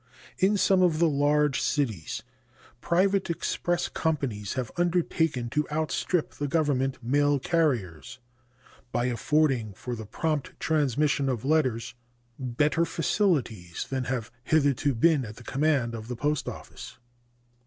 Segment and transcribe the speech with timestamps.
[0.39, 2.23] In some of the large cities
[2.81, 8.17] private express companies have undertaken to outstrip the Government mail carriers
[8.91, 11.93] by affording for the prompt transmission of letters
[12.39, 16.97] better facilities than have hitherto been at the command of the Post Office.